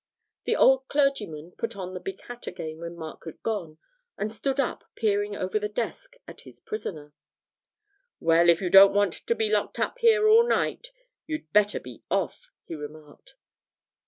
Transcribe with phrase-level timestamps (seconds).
[0.45, 3.77] The old clergyman put on the big hat again when Mark had gone,
[4.17, 7.13] and stood up peering over the desk at his prisoner.
[8.19, 10.87] 'Well, if you don't want to be locked up here all night,
[11.27, 13.35] you'd better be off,' he remarked.